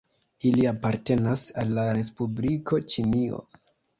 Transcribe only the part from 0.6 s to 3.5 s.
apartenas al la Respubliko Ĉinio.